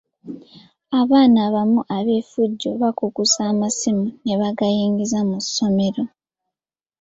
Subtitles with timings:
[0.99, 6.03] Abaana abamu ab'effujjo bakukusa amasimu ne bagayingiza mu ssomero.